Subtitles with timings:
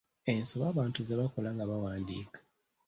[0.31, 2.39] Ensobi abantu ze bakola nga bawandiika.